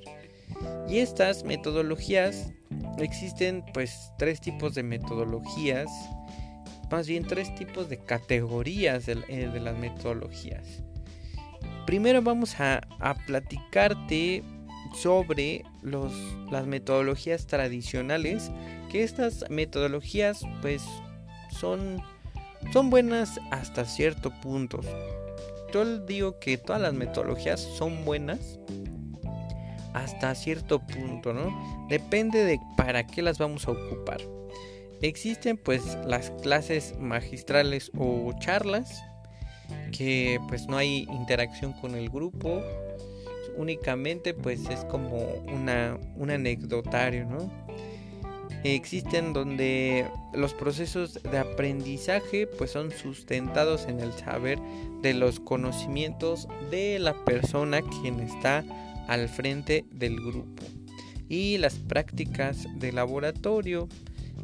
Y 0.88 0.98
estas 0.98 1.44
metodologías, 1.44 2.52
existen 2.98 3.64
pues 3.72 4.12
tres 4.18 4.42
tipos 4.42 4.74
de 4.74 4.82
metodologías, 4.82 5.88
más 6.90 7.06
bien 7.06 7.24
tres 7.26 7.54
tipos 7.54 7.88
de 7.88 7.98
categorías 7.98 9.06
de, 9.06 9.18
eh, 9.28 9.50
las 9.58 9.78
metodologías. 9.78 10.82
Primero 11.86 12.20
vamos 12.20 12.60
a, 12.60 12.82
platicarte 13.26 14.44
sobre 14.94 15.64
las 15.82 16.66
metodologías 16.66 17.46
tradicionales, 17.46 18.50
que 18.90 19.02
estas 19.02 19.44
metodologías 19.48 20.42
pues 20.60 20.82
son, 21.58 22.02
son 22.72 22.90
buenas 22.90 23.40
hasta 23.50 23.84
cierto 23.84 24.30
punto. 24.42 24.80
Yo 25.72 25.98
digo 26.00 26.38
que 26.38 26.58
todas 26.58 26.82
las 26.82 26.94
metodologías 26.94 27.60
son 27.60 28.04
buenas 28.04 28.58
hasta 29.92 30.34
cierto 30.34 30.80
punto, 30.80 31.32
¿no? 31.32 31.86
Depende 31.88 32.44
de 32.44 32.60
para 32.76 33.06
qué 33.06 33.22
las 33.22 33.38
vamos 33.38 33.66
a 33.66 33.72
ocupar. 33.72 34.20
Existen 35.02 35.56
pues 35.56 35.96
las 36.06 36.30
clases 36.42 36.94
magistrales 36.98 37.90
o 37.96 38.32
charlas 38.38 39.02
que 39.92 40.40
pues 40.48 40.66
no 40.66 40.76
hay 40.76 41.06
interacción 41.10 41.72
con 41.72 41.94
el 41.94 42.10
grupo 42.10 42.62
únicamente 43.56 44.34
pues 44.34 44.68
es 44.68 44.84
como 44.86 45.18
una, 45.52 45.98
un 46.16 46.30
anecdotario, 46.30 47.26
¿no? 47.26 47.50
Existen 48.64 49.32
donde 49.32 50.06
los 50.34 50.52
procesos 50.52 51.20
de 51.22 51.38
aprendizaje 51.38 52.46
pues 52.46 52.70
son 52.72 52.90
sustentados 52.90 53.86
en 53.86 54.00
el 54.00 54.12
saber 54.12 54.58
de 55.02 55.14
los 55.14 55.40
conocimientos 55.40 56.46
de 56.70 56.98
la 56.98 57.24
persona 57.24 57.80
quien 57.82 58.20
está 58.20 58.64
al 59.08 59.28
frente 59.28 59.84
del 59.90 60.16
grupo 60.16 60.62
y 61.28 61.58
las 61.58 61.76
prácticas 61.76 62.66
de 62.76 62.92
laboratorio 62.92 63.88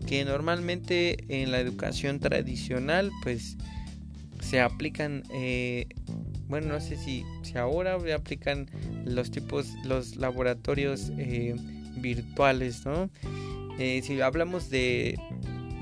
que 0.06 0.24
normalmente 0.24 1.16
en 1.28 1.50
la 1.50 1.60
educación 1.60 2.18
tradicional 2.20 3.10
pues 3.22 3.56
se 4.40 4.60
aplican 4.60 5.24
eh, 5.32 5.88
bueno, 6.48 6.68
no 6.68 6.80
sé 6.80 6.96
si, 6.96 7.24
si 7.42 7.58
ahora 7.58 7.98
aplican 8.14 8.66
los 9.04 9.30
tipos, 9.30 9.74
los 9.84 10.16
laboratorios 10.16 11.10
eh, 11.18 11.56
virtuales, 11.96 12.84
¿no? 12.86 13.10
Eh, 13.78 14.00
si 14.02 14.20
hablamos 14.20 14.70
de, 14.70 15.18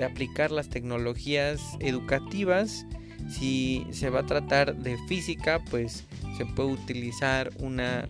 aplicar 0.05 0.51
las 0.51 0.69
tecnologías 0.69 1.61
educativas, 1.79 2.85
si 3.31 3.87
se 3.93 4.11
va 4.11 4.21
a 4.21 4.27
tratar 4.27 4.77
de 4.77 4.99
física, 5.07 5.63
pues 5.71 6.05
se 6.37 6.45
puede 6.45 6.71
utilizar 6.71 7.53
una, 7.61 8.09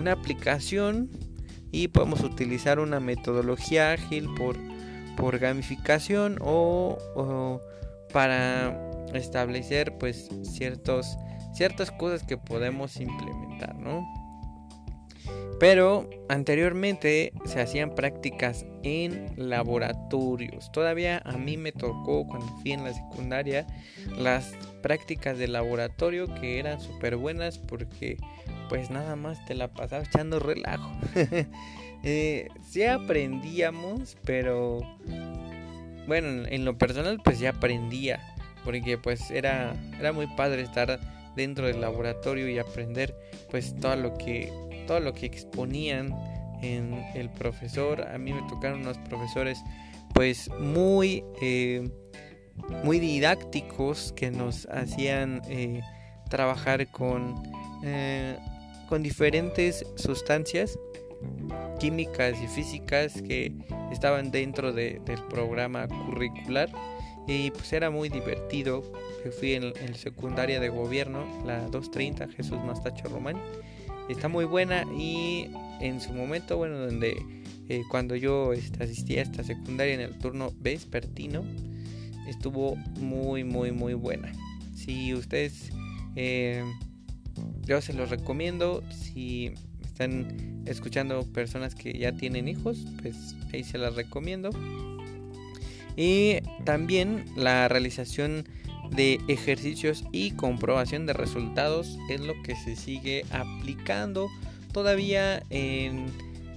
una 0.00 0.12
aplicación 0.12 1.10
y 1.72 1.88
podemos 1.88 2.22
utilizar 2.22 2.78
una 2.78 3.00
metodología 3.00 3.92
ágil 3.92 4.32
por, 4.34 4.56
por 5.16 5.38
gamificación 5.38 6.38
o, 6.40 6.96
o 7.14 7.60
para 8.12 8.80
establecer 9.12 9.96
pues 9.98 10.28
ciertos 10.42 11.16
ciertas 11.56 11.90
cosas 11.90 12.22
que 12.22 12.36
podemos 12.36 13.00
implementar, 13.00 13.74
¿no? 13.76 14.06
Pero 15.58 16.10
anteriormente 16.28 17.32
se 17.46 17.60
hacían 17.60 17.94
prácticas 17.94 18.66
en 18.82 19.32
laboratorios. 19.36 20.70
Todavía 20.70 21.22
a 21.24 21.32
mí 21.32 21.56
me 21.56 21.72
tocó 21.72 22.26
cuando 22.26 22.46
fui 22.58 22.72
en 22.72 22.84
la 22.84 22.92
secundaria 22.92 23.66
las 24.18 24.52
prácticas 24.82 25.38
de 25.38 25.48
laboratorio 25.48 26.32
que 26.34 26.58
eran 26.58 26.80
súper 26.80 27.16
buenas 27.16 27.58
porque 27.58 28.18
pues 28.68 28.90
nada 28.90 29.16
más 29.16 29.44
te 29.46 29.54
la 29.54 29.68
pasaba 29.68 30.04
echando 30.04 30.40
relajo. 30.40 30.90
eh, 32.02 32.48
sí 32.68 32.84
aprendíamos, 32.84 34.18
pero 34.24 34.80
bueno, 36.06 36.46
en 36.48 36.64
lo 36.66 36.76
personal 36.76 37.18
pues 37.24 37.38
ya 37.38 37.50
aprendía 37.50 38.20
porque 38.62 38.98
pues 38.98 39.30
era, 39.30 39.74
era 39.98 40.12
muy 40.12 40.26
padre 40.26 40.62
estar 40.62 41.00
dentro 41.34 41.66
del 41.66 41.80
laboratorio 41.80 42.48
y 42.48 42.58
aprender 42.58 43.14
pues 43.50 43.74
todo 43.76 43.96
lo 43.96 44.18
que 44.18 44.52
todo 44.86 45.00
lo 45.00 45.12
que 45.12 45.26
exponían 45.26 46.14
en 46.62 46.94
el 47.14 47.28
profesor 47.30 48.02
a 48.02 48.18
mí 48.18 48.32
me 48.32 48.42
tocaron 48.48 48.80
unos 48.80 48.98
profesores 48.98 49.62
pues 50.14 50.50
muy 50.58 51.22
eh, 51.42 51.88
muy 52.82 52.98
didácticos 52.98 54.12
que 54.12 54.30
nos 54.30 54.66
hacían 54.66 55.42
eh, 55.48 55.82
trabajar 56.30 56.86
con 56.88 57.34
eh, 57.84 58.38
con 58.88 59.02
diferentes 59.02 59.84
sustancias 59.96 60.78
químicas 61.78 62.36
y 62.42 62.46
físicas 62.46 63.20
que 63.22 63.52
estaban 63.90 64.30
dentro 64.30 64.72
del 64.72 65.00
programa 65.28 65.88
curricular 65.88 66.70
y 67.26 67.50
pues 67.50 67.72
era 67.72 67.90
muy 67.90 68.08
divertido. 68.08 68.82
Fui 69.40 69.54
en, 69.54 69.64
en 69.64 69.94
secundaria 69.96 70.60
de 70.60 70.68
gobierno, 70.68 71.26
la 71.44 71.58
230 71.62 72.28
Jesús 72.28 72.58
Mastacho 72.64 73.08
Román. 73.08 73.36
Está 74.08 74.28
muy 74.28 74.44
buena 74.44 74.84
y 74.96 75.48
en 75.80 76.00
su 76.00 76.12
momento, 76.12 76.56
bueno, 76.56 76.78
donde 76.78 77.16
eh, 77.68 77.82
cuando 77.90 78.14
yo 78.14 78.52
este, 78.52 78.84
asistí 78.84 79.18
a 79.18 79.22
esta 79.22 79.42
secundaria 79.42 79.94
en 79.94 80.00
el 80.00 80.18
turno 80.18 80.52
vespertino, 80.60 81.44
estuvo 82.28 82.76
muy, 83.00 83.44
muy, 83.44 83.72
muy 83.72 83.94
buena. 83.94 84.32
Si 84.74 85.12
ustedes, 85.14 85.70
eh, 86.14 86.64
yo 87.62 87.80
se 87.80 87.92
los 87.92 88.10
recomiendo, 88.10 88.82
si 88.90 89.54
están 89.84 90.62
escuchando 90.66 91.24
personas 91.32 91.74
que 91.74 91.98
ya 91.98 92.12
tienen 92.12 92.48
hijos, 92.48 92.86
pues 93.02 93.34
ahí 93.52 93.64
se 93.64 93.78
las 93.78 93.96
recomiendo. 93.96 94.50
Y 95.96 96.40
también 96.64 97.24
la 97.36 97.68
realización 97.68 98.46
de 98.90 99.20
ejercicios 99.28 100.04
y 100.12 100.32
comprobación 100.32 101.06
de 101.06 101.12
resultados 101.12 101.98
es 102.08 102.20
lo 102.20 102.34
que 102.42 102.56
se 102.56 102.76
sigue 102.76 103.24
aplicando 103.30 104.28
todavía 104.72 105.42
en 105.50 106.06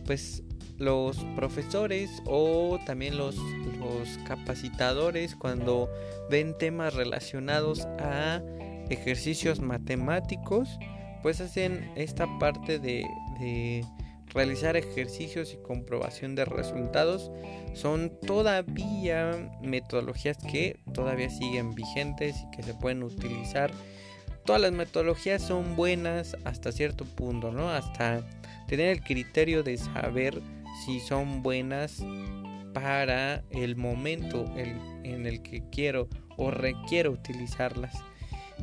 pues 0.05 0.43
los 0.77 1.17
profesores 1.35 2.09
o 2.25 2.79
también 2.85 3.17
los, 3.17 3.35
los 3.79 4.17
capacitadores 4.25 5.35
cuando 5.35 5.89
ven 6.29 6.57
temas 6.57 6.93
relacionados 6.93 7.85
a 7.99 8.41
ejercicios 8.89 9.59
matemáticos 9.59 10.79
pues 11.21 11.41
hacen 11.41 11.91
esta 11.95 12.27
parte 12.39 12.79
de 12.79 13.05
realizar 14.33 14.77
ejercicios 14.77 15.53
y 15.53 15.57
comprobación 15.57 16.35
de 16.35 16.45
resultados 16.45 17.31
son 17.73 18.11
todavía 18.25 19.51
metodologías 19.61 20.37
que 20.37 20.79
todavía 20.93 21.29
siguen 21.29 21.73
vigentes 21.73 22.35
y 22.41 22.55
que 22.55 22.63
se 22.63 22.73
pueden 22.73 23.03
utilizar. 23.03 23.71
Todas 24.45 24.61
las 24.61 24.71
metodologías 24.71 25.41
son 25.41 25.75
buenas 25.75 26.35
hasta 26.45 26.71
cierto 26.71 27.05
punto, 27.05 27.51
¿no? 27.51 27.69
Hasta 27.69 28.25
tener 28.67 28.87
el 28.89 29.01
criterio 29.01 29.63
de 29.63 29.77
saber 29.77 30.41
si 30.85 30.99
son 30.99 31.43
buenas 31.43 32.03
para 32.73 33.43
el 33.51 33.75
momento 33.75 34.45
en 34.55 35.25
el 35.25 35.41
que 35.41 35.63
quiero 35.71 36.07
o 36.37 36.51
requiero 36.51 37.11
utilizarlas. 37.11 37.95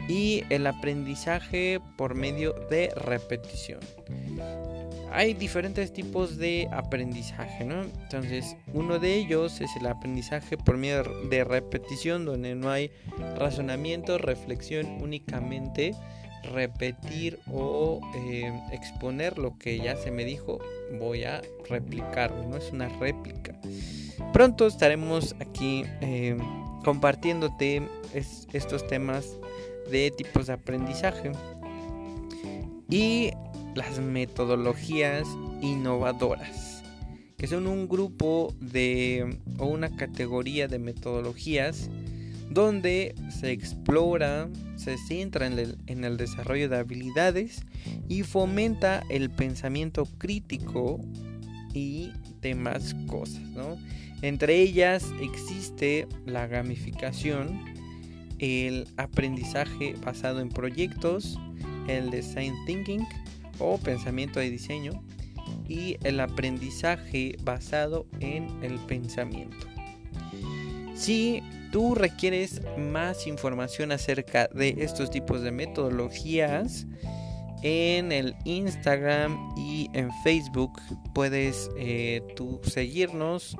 Y 0.09 0.45
el 0.51 0.67
aprendizaje 0.67 1.81
por 1.97 2.15
medio 2.15 2.53
de 2.71 2.93
repetición 2.97 3.81
hay 5.17 5.33
diferentes 5.33 5.95
tipos 5.95 6.37
de 6.37 6.69
aprendizaje, 6.71 7.65
¿no? 7.65 7.85
Entonces, 8.03 8.55
uno 8.75 8.99
de 8.99 9.15
ellos 9.15 9.63
es 9.63 9.75
el 9.77 9.87
aprendizaje 9.87 10.59
por 10.59 10.77
medio 10.77 11.05
de 11.31 11.43
repetición, 11.43 12.27
donde 12.27 12.55
no 12.55 12.71
hay 12.71 12.91
razonamiento, 13.39 14.19
reflexión, 14.19 14.99
únicamente 15.01 15.95
repetir 16.53 17.41
o 17.51 18.01
eh, 18.15 18.53
exponer 18.73 19.39
lo 19.39 19.59
que 19.59 19.79
ya 19.79 19.97
se 19.97 20.11
me 20.11 20.27
dijo, 20.27 20.59
voy 21.01 21.25
a 21.25 21.41
replicarlo, 21.67 22.47
¿no? 22.47 22.59
Es 22.59 22.71
una 22.71 22.91
réplica. 22.91 23.59
Pronto 24.35 24.67
estaremos 24.67 25.35
aquí 25.41 25.85
eh, 26.03 26.37
compartiéndote 26.85 27.89
estos 28.53 28.87
temas 28.87 29.39
de 29.91 30.11
tipos 30.11 30.49
de 30.49 30.53
aprendizaje 30.53 31.33
y 32.91 33.33
las 33.77 34.01
metodologías 34.01 35.29
innovadoras, 35.61 36.83
que 37.37 37.47
son 37.47 37.67
un 37.67 37.89
grupo 37.89 38.55
de 38.61 39.39
o 39.59 39.67
una 39.67 39.95
categoría 39.95 40.67
de 40.67 40.79
metodologías 40.79 41.91
donde 42.51 43.15
se 43.29 43.51
explora, 43.51 44.49
se 44.77 44.97
centra 44.97 45.47
en 45.47 45.59
el, 45.59 45.79
en 45.87 46.05
el, 46.05 46.17
desarrollo 46.17 46.69
de 46.69 46.79
habilidades 46.79 47.63
y 48.09 48.23
fomenta 48.23 49.03
el 49.11 49.31
pensamiento 49.31 50.07
crítico 50.19 51.01
y 51.75 52.13
demás 52.41 52.95
cosas. 53.07 53.43
¿no? 53.43 53.77
Entre 54.23 54.61
ellas 54.63 55.13
existe 55.21 56.07
la 56.25 56.47
gamificación, 56.47 57.61
el 58.39 58.87
aprendizaje 58.97 59.95
basado 60.05 60.41
en 60.41 60.49
proyectos, 60.49 61.39
el 61.89 62.11
design 62.11 62.55
thinking 62.67 63.07
o 63.59 63.79
pensamiento 63.79 64.41
de 64.41 64.51
diseño 64.51 65.03
y 65.69 65.97
el 66.03 66.21
aprendizaje 66.21 67.37
basado 67.43 68.07
en 68.21 68.49
el 68.63 68.79
pensamiento. 68.87 69.67
Si 70.95 71.43
tú 71.73 71.95
requieres 71.95 72.63
más 72.79 73.27
información 73.27 73.93
acerca 73.93 74.49
de 74.49 74.77
estos 74.79 75.11
tipos 75.11 75.43
de 75.43 75.51
metodologías, 75.51 76.87
en 77.63 78.13
el 78.13 78.37
Instagram 78.45 79.55
y 79.57 79.91
en 79.93 80.11
Facebook 80.23 80.81
puedes 81.15 81.71
eh, 81.77 82.23
tú 82.37 82.61
seguirnos. 82.63 83.57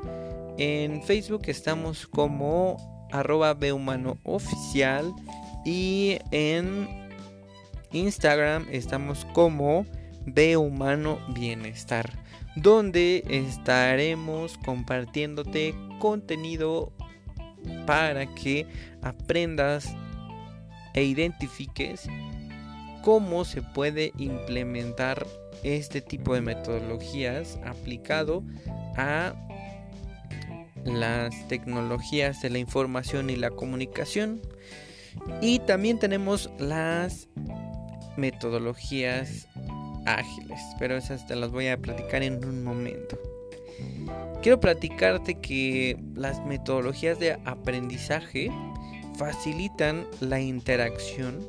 En 0.59 1.03
Facebook 1.03 1.43
estamos 1.47 2.07
como 2.07 2.77
arroba 3.11 3.57
Oficial 4.25 5.13
y 5.65 6.19
en 6.31 7.06
Instagram 7.97 8.67
estamos 8.71 9.25
como 9.33 9.87
Humano 10.59 11.19
Bienestar, 11.35 12.13
donde 12.57 13.25
estaremos 13.29 14.59
compartiéndote 14.59 15.75
contenido 15.99 16.93
para 17.87 18.27
que 18.35 18.67
aprendas 19.03 19.95
e 20.95 21.05
identifiques 21.05 22.09
cómo 23.03 23.45
se 23.45 23.63
puede 23.63 24.13
implementar 24.19 25.27
este 25.63 26.01
tipo 26.01 26.35
de 26.35 26.41
metodologías 26.41 27.59
aplicado 27.65 28.43
a 28.97 29.35
las 30.85 31.49
tecnologías 31.49 32.43
de 32.43 32.51
la 32.51 32.59
información 32.59 33.31
y 33.31 33.37
la 33.37 33.51
comunicación. 33.51 34.41
Y 35.41 35.61
también 35.61 35.99
tenemos 35.99 36.51
las 36.59 37.29
metodologías 38.17 39.49
ágiles, 40.07 40.61
pero 40.79 40.97
esas 40.97 41.27
te 41.27 41.37
las 41.37 41.51
voy 41.51 41.69
a 41.69 41.77
platicar 41.77 42.23
en 42.23 42.45
un 42.45 42.65
momento. 42.65 43.19
Quiero 44.43 44.61
platicarte 44.61 45.35
que 45.41 45.99
las 46.15 46.45
metodologías 46.47 47.19
de 47.19 47.33
aprendizaje 47.45 48.51
facilitan 49.17 50.07
la 50.21 50.41
interacción 50.41 51.47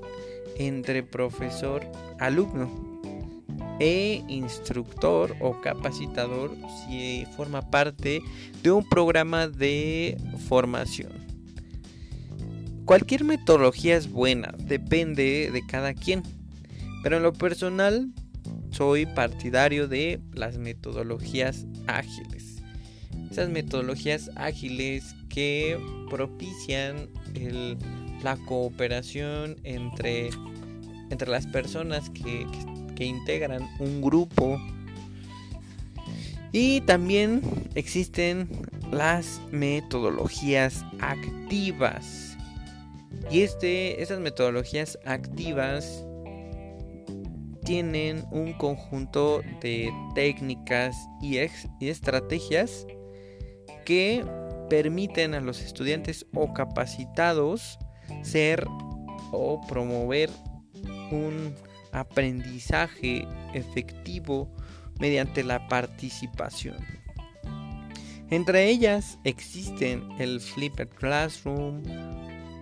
entre 0.58 1.04
profesor, 1.04 1.86
alumno 2.20 2.70
e 3.80 4.24
instructor 4.28 5.36
o 5.40 5.62
capacitador 5.62 6.52
si 6.88 7.26
forma 7.36 7.70
parte 7.70 8.22
de 8.64 8.72
un 8.72 8.88
programa 8.88 9.48
de 9.48 10.18
formación. 10.48 11.12
Cualquier 12.86 13.26
metodología 13.26 13.98
es 13.98 14.10
buena, 14.10 14.56
depende 14.58 15.52
de 15.52 15.62
cada 15.68 15.94
quien. 15.94 16.24
Pero 17.08 17.15
en 17.15 17.24
lo 17.24 17.32
personal 17.32 18.12
soy 18.70 19.06
partidario 19.06 19.88
de 19.88 20.20
las 20.34 20.58
metodologías 20.58 21.65
ágiles. 21.88 22.62
Esas 23.32 23.48
metodologías 23.48 24.30
ágiles 24.36 25.15
que 25.30 25.80
propician 26.10 27.08
la 28.22 28.36
cooperación 28.46 29.56
entre, 29.63 30.32
entre 31.10 31.30
las 31.30 31.48
personas 31.48 32.10
que, 32.10 32.46
que 32.98 33.06
integran 33.06 33.65
un 33.80 34.02
grupo. 34.02 34.60
Y 36.52 36.82
también 36.82 37.41
existen 37.76 38.50
las 38.91 39.39
metodologías 39.50 40.84
activas. 41.00 42.36
Y 43.32 43.43
este, 43.43 44.02
estas 44.02 44.20
metodologías 44.20 45.00
activas 45.06 46.04
tienen 47.68 48.26
un 48.32 48.54
conjunto 48.54 49.42
de 49.60 49.94
técnicas 50.16 50.96
y, 51.22 51.38
estrategias 51.82 52.88
que 53.86 54.24
permiten 54.70 55.34
a 55.34 55.42
los 55.42 55.62
estudiantes 55.62 56.26
o 56.34 56.54
capacitados 56.54 57.78
ser 58.24 58.66
o 59.34 59.60
promover 59.68 60.30
un 61.12 61.54
aprendizaje 61.92 63.28
efectivo 63.54 64.50
mediante 65.02 65.44
la 65.44 65.68
participación. 65.68 66.78
Entre 68.30 68.70
ellas 68.70 69.20
existen 69.26 70.08
el 70.20 70.40
Flipped 70.40 70.88
Classroom 70.88 71.84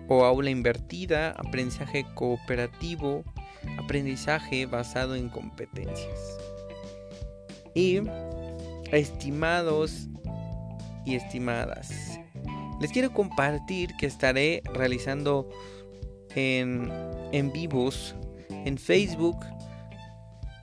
o 0.08 0.24
aula 0.24 0.50
invertida, 0.50 1.30
aprendizaje 1.30 2.04
cooperativo, 2.14 3.22
aprendizaje 3.78 4.66
basado 4.66 5.14
en 5.14 5.28
competencias. 5.28 6.38
Y 7.74 8.00
estimados 8.90 10.08
y 11.04 11.14
estimadas, 11.14 12.18
les 12.80 12.90
quiero 12.90 13.12
compartir 13.12 13.90
que 13.98 14.06
estaré 14.06 14.62
realizando 14.72 15.48
en, 16.34 16.90
en 17.32 17.52
vivos 17.52 18.14
en 18.66 18.76
Facebook 18.76 19.38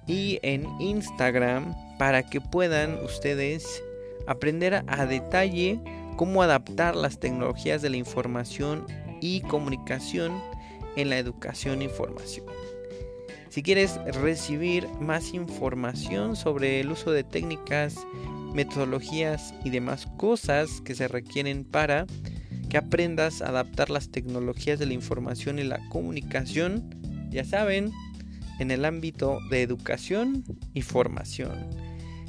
y 0.05 0.37
en 0.43 0.65
Instagram 0.79 1.73
para 1.97 2.21
que 2.21 2.41
puedan 2.41 3.01
ustedes 3.03 3.81
aprender 4.27 4.83
a 4.85 5.05
detalle 5.05 5.79
cómo 6.17 6.43
adaptar 6.43 6.95
las 6.95 7.19
tecnologías 7.19 7.81
de 7.81 7.89
la 7.89 7.97
información 7.97 8.85
y 9.21 9.41
comunicación 9.41 10.33
en 10.97 11.09
la 11.09 11.17
educación 11.17 11.81
e 11.81 11.85
información. 11.85 12.45
Si 13.53 13.61
quieres 13.61 13.99
recibir 14.15 14.87
más 14.99 15.35
información 15.35 16.35
sobre 16.35 16.79
el 16.79 16.89
uso 16.89 17.11
de 17.11 17.23
técnicas, 17.23 17.95
metodologías 18.51 19.53
y 19.63 19.69
demás 19.69 20.07
cosas 20.17 20.81
que 20.81 20.95
se 20.95 21.07
requieren 21.07 21.63
para 21.63 22.07
que 22.67 22.77
aprendas 22.77 23.43
a 23.43 23.49
adaptar 23.49 23.91
las 23.91 24.09
tecnologías 24.09 24.79
de 24.79 24.87
la 24.87 24.93
información 24.93 25.59
y 25.59 25.65
la 25.65 25.87
comunicación, 25.89 27.29
ya 27.29 27.45
saben, 27.45 27.91
en 28.57 28.71
el 28.71 28.85
ámbito 28.85 29.37
de 29.51 29.61
educación 29.61 30.43
y 30.73 30.81
formación. 30.81 31.69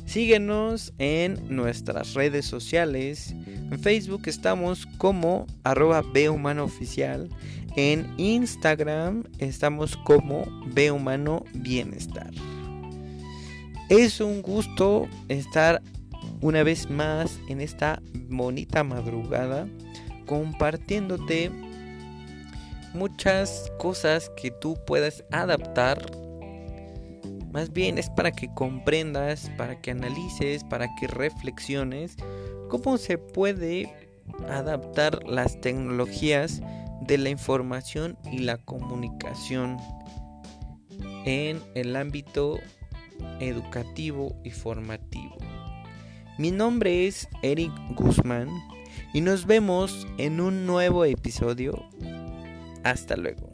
Síguenos 0.04 0.92
en 0.98 1.38
nuestras 1.48 2.12
redes 2.12 2.44
sociales. 2.44 3.34
En 3.46 3.80
Facebook 3.80 4.24
estamos 4.26 4.84
como 4.98 5.46
arroba 5.62 6.04
Oficial. 6.60 7.30
En 7.76 8.14
Instagram 8.18 9.24
estamos 9.38 9.96
como 9.96 10.44
Ve 10.66 10.92
Humano 10.92 11.44
Bienestar. 11.54 12.30
Es 13.88 14.20
un 14.20 14.42
gusto 14.42 15.08
estar 15.28 15.82
una 16.40 16.62
vez 16.62 16.88
más 16.88 17.40
en 17.48 17.60
esta 17.60 18.00
bonita 18.28 18.84
madrugada 18.84 19.66
compartiéndote 20.26 21.50
muchas 22.94 23.72
cosas 23.78 24.30
que 24.40 24.52
tú 24.52 24.78
puedas 24.86 25.24
adaptar. 25.32 25.98
Más 27.52 27.72
bien 27.72 27.98
es 27.98 28.08
para 28.08 28.30
que 28.30 28.54
comprendas, 28.54 29.50
para 29.58 29.80
que 29.80 29.90
analices, 29.90 30.62
para 30.62 30.86
que 30.94 31.08
reflexiones 31.08 32.16
cómo 32.68 32.98
se 32.98 33.18
puede 33.18 33.92
adaptar 34.48 35.24
las 35.26 35.60
tecnologías 35.60 36.62
de 37.06 37.18
la 37.18 37.30
información 37.30 38.18
y 38.30 38.38
la 38.38 38.58
comunicación 38.58 39.76
en 41.24 41.60
el 41.74 41.96
ámbito 41.96 42.58
educativo 43.40 44.36
y 44.44 44.50
formativo. 44.50 45.36
Mi 46.38 46.50
nombre 46.50 47.06
es 47.06 47.28
Eric 47.42 47.72
Guzmán 47.94 48.48
y 49.12 49.20
nos 49.20 49.46
vemos 49.46 50.06
en 50.18 50.40
un 50.40 50.66
nuevo 50.66 51.04
episodio. 51.04 51.88
Hasta 52.82 53.16
luego. 53.16 53.53